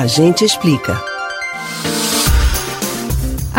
A 0.00 0.06
gente 0.06 0.44
explica. 0.44 0.96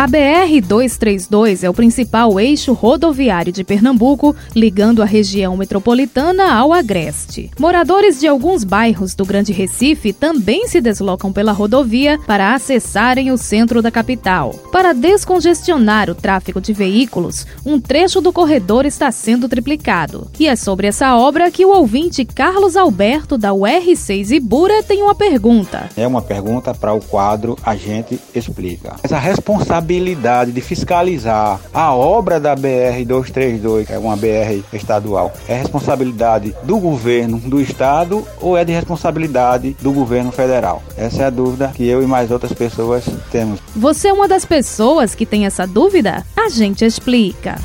A 0.00 0.08
BR-232 0.08 1.62
é 1.62 1.68
o 1.68 1.74
principal 1.74 2.40
eixo 2.40 2.72
rodoviário 2.72 3.52
de 3.52 3.62
Pernambuco, 3.62 4.34
ligando 4.56 5.02
a 5.02 5.04
região 5.04 5.54
metropolitana 5.58 6.54
ao 6.54 6.72
Agreste. 6.72 7.50
Moradores 7.58 8.18
de 8.18 8.26
alguns 8.26 8.64
bairros 8.64 9.14
do 9.14 9.26
Grande 9.26 9.52
Recife 9.52 10.14
também 10.14 10.66
se 10.66 10.80
deslocam 10.80 11.30
pela 11.30 11.52
rodovia 11.52 12.18
para 12.26 12.54
acessarem 12.54 13.30
o 13.30 13.36
centro 13.36 13.82
da 13.82 13.90
capital. 13.90 14.54
Para 14.72 14.94
descongestionar 14.94 16.08
o 16.08 16.14
tráfego 16.14 16.62
de 16.62 16.72
veículos, 16.72 17.46
um 17.62 17.78
trecho 17.78 18.22
do 18.22 18.32
corredor 18.32 18.86
está 18.86 19.12
sendo 19.12 19.50
triplicado. 19.50 20.30
E 20.38 20.46
é 20.46 20.56
sobre 20.56 20.86
essa 20.86 21.14
obra 21.14 21.50
que 21.50 21.66
o 21.66 21.76
ouvinte 21.76 22.24
Carlos 22.24 22.74
Alberto, 22.74 23.36
da 23.36 23.50
UR6 23.50 24.30
Ibura, 24.30 24.82
tem 24.82 25.02
uma 25.02 25.14
pergunta. 25.14 25.90
É 25.94 26.06
uma 26.06 26.22
pergunta 26.22 26.72
para 26.72 26.94
o 26.94 27.02
quadro 27.02 27.54
A 27.62 27.76
Gente 27.76 28.18
Explica. 28.34 28.96
Essa 29.02 29.18
responsabilidade 29.18 29.89
responsabilidade 29.90 30.52
de 30.52 30.60
fiscalizar 30.60 31.60
a 31.74 31.92
obra 31.94 32.38
da 32.38 32.54
BR 32.54 33.04
232, 33.04 33.88
que 33.88 33.92
é 33.92 33.98
uma 33.98 34.16
BR 34.16 34.62
estadual, 34.72 35.32
é 35.48 35.56
responsabilidade 35.56 36.54
do 36.62 36.78
governo 36.78 37.38
do 37.38 37.60
estado 37.60 38.24
ou 38.40 38.56
é 38.56 38.64
de 38.64 38.72
responsabilidade 38.72 39.76
do 39.80 39.90
governo 39.92 40.30
federal? 40.30 40.82
Essa 40.96 41.24
é 41.24 41.26
a 41.26 41.30
dúvida 41.30 41.72
que 41.74 41.86
eu 41.86 42.02
e 42.02 42.06
mais 42.06 42.30
outras 42.30 42.52
pessoas 42.52 43.04
temos. 43.32 43.58
Você 43.74 44.08
é 44.08 44.12
uma 44.12 44.28
das 44.28 44.44
pessoas 44.44 45.14
que 45.14 45.26
tem 45.26 45.44
essa 45.44 45.66
dúvida? 45.66 46.24
A 46.36 46.48
gente 46.48 46.84
explica. 46.84 47.56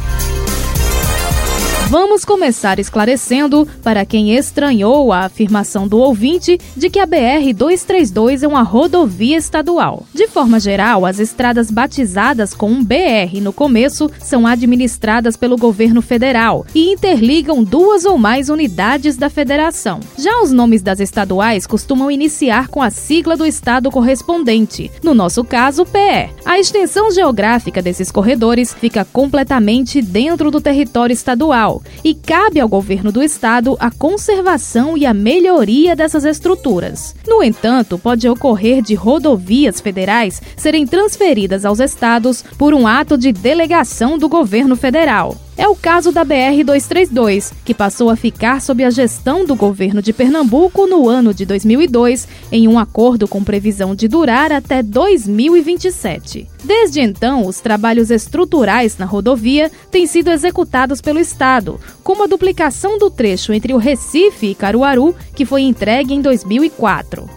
Vamos 1.87 2.25
começar 2.25 2.79
esclarecendo 2.79 3.67
para 3.83 4.03
quem 4.05 4.35
estranhou 4.35 5.13
a 5.13 5.19
afirmação 5.19 5.87
do 5.87 5.99
ouvinte 5.99 6.59
de 6.75 6.89
que 6.89 6.99
a 6.99 7.05
BR-232 7.05 8.41
é 8.41 8.47
uma 8.47 8.63
rodovia 8.63 9.37
estadual. 9.37 10.03
De 10.11 10.27
forma 10.27 10.59
geral, 10.59 11.05
as 11.05 11.19
estradas 11.19 11.69
batizadas 11.69 12.55
com 12.55 12.71
um 12.71 12.83
BR 12.83 13.39
no 13.39 13.53
começo 13.53 14.09
são 14.19 14.47
administradas 14.47 15.37
pelo 15.37 15.57
governo 15.57 16.01
federal 16.01 16.65
e 16.73 16.91
interligam 16.91 17.63
duas 17.63 18.03
ou 18.03 18.17
mais 18.17 18.49
unidades 18.49 19.15
da 19.15 19.29
federação. 19.29 19.99
Já 20.17 20.41
os 20.41 20.51
nomes 20.51 20.81
das 20.81 20.99
estaduais 20.99 21.67
costumam 21.67 22.09
iniciar 22.09 22.67
com 22.67 22.81
a 22.81 22.89
sigla 22.89 23.37
do 23.37 23.45
estado 23.45 23.91
correspondente, 23.91 24.91
no 25.03 25.13
nosso 25.13 25.43
caso, 25.43 25.85
PE. 25.85 26.34
A 26.45 26.59
extensão 26.59 27.09
geográfica 27.09 27.81
desses 27.81 28.11
corredores 28.11 28.71
fica 28.71 29.03
completamente 29.03 29.99
dentro 29.99 30.51
do 30.51 30.61
território 30.61 31.11
estadual 31.11 31.81
e 32.03 32.13
cabe 32.13 32.59
ao 32.59 32.69
governo 32.69 33.11
do 33.11 33.23
estado 33.23 33.75
a 33.79 33.89
conservação 33.89 34.95
e 34.95 35.07
a 35.07 35.13
melhoria 35.13 35.95
dessas 35.95 36.23
estruturas. 36.23 37.15
No 37.27 37.41
entanto, 37.41 37.97
pode 37.97 38.29
ocorrer 38.29 38.83
de 38.83 38.93
rodovias 38.93 39.81
federais 39.81 40.39
serem 40.55 40.85
transferidas 40.85 41.65
aos 41.65 41.79
estados 41.79 42.43
por 42.59 42.75
um 42.75 42.85
ato 42.85 43.17
de 43.17 43.31
delegação 43.31 44.15
do 44.15 44.29
governo 44.29 44.75
federal. 44.75 45.35
É 45.57 45.69
o 45.69 45.75
caso 45.75 46.11
da 46.11 46.25
BR-232, 46.25 47.53
que 47.63 47.73
passou 47.73 48.09
a 48.09 48.17
ficar 48.17 48.61
sob 48.61 48.83
a 48.83 48.89
gestão 48.89 49.45
do 49.45 49.55
governo 49.55 50.01
de 50.01 50.11
Pernambuco 50.11 50.85
no 50.85 51.07
ano 51.07 51.33
de 51.33 51.45
2002, 51.45 52.27
em 52.51 52.67
um 52.67 52.77
acordo 52.77 53.25
com 53.25 53.41
previsão 53.41 53.95
de 53.95 54.09
durar 54.09 54.51
até 54.51 54.83
2027. 54.83 56.49
Desde 56.61 56.99
então, 56.99 57.45
os 57.45 57.61
trabalhos 57.61 58.11
estruturais 58.11 58.97
na 58.97 59.05
rodovia 59.05 59.71
têm 59.89 60.05
sido 60.05 60.29
executados 60.29 60.99
pelo 60.99 61.19
Estado, 61.19 61.79
como 62.03 62.23
a 62.23 62.27
duplicação 62.27 62.97
do 62.97 63.09
trecho 63.09 63.53
entre 63.53 63.73
o 63.73 63.77
Recife 63.77 64.47
e 64.47 64.55
Caruaru, 64.55 65.15
que 65.33 65.45
foi 65.45 65.61
entregue 65.61 66.13
em 66.13 66.21
2004. 66.21 67.29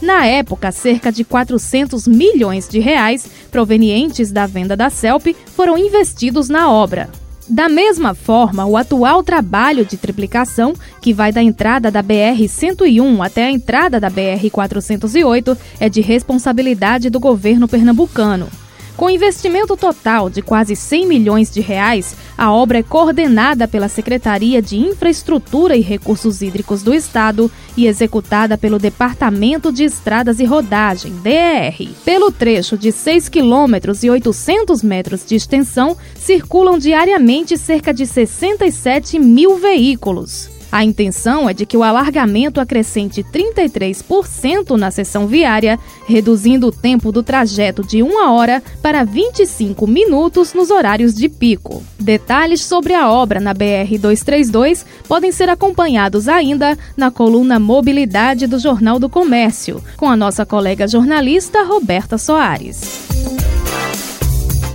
Na 0.00 0.24
época, 0.24 0.72
cerca 0.72 1.12
de 1.12 1.24
400 1.24 2.06
milhões 2.06 2.68
de 2.68 2.78
reais 2.78 3.28
provenientes 3.50 4.32
da 4.32 4.46
venda 4.46 4.74
da 4.74 4.88
CELP 4.88 5.34
foram 5.54 5.76
investidos 5.76 6.48
na 6.48 6.70
obra. 6.70 7.10
Da 7.48 7.68
mesma 7.68 8.12
forma, 8.12 8.66
o 8.66 8.76
atual 8.76 9.22
trabalho 9.22 9.84
de 9.84 9.96
triplicação, 9.96 10.74
que 11.00 11.14
vai 11.14 11.30
da 11.30 11.40
entrada 11.40 11.92
da 11.92 12.02
BR-101 12.02 13.24
até 13.24 13.44
a 13.44 13.50
entrada 13.50 14.00
da 14.00 14.10
BR-408, 14.10 15.56
é 15.78 15.88
de 15.88 16.00
responsabilidade 16.00 17.08
do 17.08 17.20
governo 17.20 17.68
pernambucano. 17.68 18.48
Com 18.96 19.10
investimento 19.10 19.76
total 19.76 20.30
de 20.30 20.40
quase 20.40 20.74
100 20.74 21.06
milhões 21.06 21.52
de 21.52 21.60
reais, 21.60 22.16
a 22.36 22.50
obra 22.50 22.78
é 22.78 22.82
coordenada 22.82 23.68
pela 23.68 23.90
Secretaria 23.90 24.62
de 24.62 24.78
Infraestrutura 24.78 25.76
e 25.76 25.82
Recursos 25.82 26.40
Hídricos 26.40 26.82
do 26.82 26.94
Estado 26.94 27.50
e 27.76 27.86
executada 27.86 28.56
pelo 28.56 28.78
Departamento 28.78 29.70
de 29.70 29.84
Estradas 29.84 30.40
e 30.40 30.46
Rodagem, 30.46 31.12
DR. 31.16 31.90
Pelo 32.06 32.32
trecho 32.32 32.78
de 32.78 32.90
6 32.90 33.28
quilômetros 33.28 34.02
e 34.02 34.08
800 34.08 34.82
metros 34.82 35.26
de 35.26 35.36
extensão, 35.36 35.94
circulam 36.14 36.78
diariamente 36.78 37.58
cerca 37.58 37.92
de 37.92 38.06
67 38.06 39.18
mil 39.18 39.58
veículos. 39.58 40.55
A 40.76 40.84
intenção 40.84 41.48
é 41.48 41.54
de 41.54 41.64
que 41.64 41.74
o 41.74 41.82
alargamento 41.82 42.60
acrescente 42.60 43.24
33% 43.24 44.76
na 44.76 44.90
seção 44.90 45.26
viária, 45.26 45.78
reduzindo 46.06 46.66
o 46.66 46.70
tempo 46.70 47.10
do 47.10 47.22
trajeto 47.22 47.82
de 47.82 48.02
uma 48.02 48.30
hora 48.30 48.62
para 48.82 49.02
25 49.02 49.86
minutos 49.86 50.52
nos 50.52 50.70
horários 50.70 51.14
de 51.14 51.30
pico. 51.30 51.82
Detalhes 51.98 52.60
sobre 52.60 52.92
a 52.92 53.08
obra 53.08 53.40
na 53.40 53.54
BR-232 53.54 54.84
podem 55.08 55.32
ser 55.32 55.48
acompanhados 55.48 56.28
ainda 56.28 56.76
na 56.94 57.10
coluna 57.10 57.58
Mobilidade 57.58 58.46
do 58.46 58.58
Jornal 58.58 58.98
do 58.98 59.08
Comércio, 59.08 59.82
com 59.96 60.10
a 60.10 60.14
nossa 60.14 60.44
colega 60.44 60.86
jornalista 60.86 61.62
Roberta 61.62 62.18
Soares. 62.18 63.45